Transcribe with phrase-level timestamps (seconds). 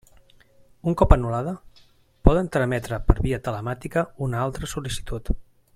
[0.91, 1.53] Un cop anul·lada,
[2.29, 5.33] poden trametre per via telemàtica una altra sol·licitud.